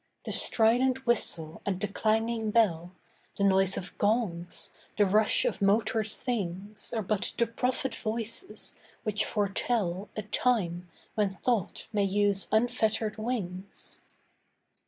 The 0.25 0.31
strident 0.31 1.05
whistle 1.05 1.61
and 1.63 1.79
the 1.79 1.87
clanging 1.87 2.49
bell, 2.49 2.91
The 3.37 3.43
noise 3.43 3.77
of 3.77 3.95
gongs, 3.99 4.71
the 4.97 5.05
rush 5.05 5.45
of 5.45 5.61
motored 5.61 6.09
things 6.09 6.91
Are 6.91 7.03
but 7.03 7.35
the 7.37 7.45
prophet 7.45 7.93
voices 7.93 8.75
which 9.03 9.23
foretell 9.23 10.09
A 10.15 10.23
time 10.23 10.89
when 11.13 11.35
thought 11.43 11.85
may 11.93 12.03
use 12.05 12.47
unfettered 12.51 13.17
wings. 13.19 14.01